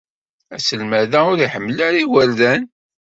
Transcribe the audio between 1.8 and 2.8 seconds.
ara igerdan.